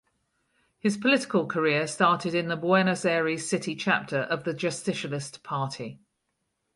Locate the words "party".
5.43-5.99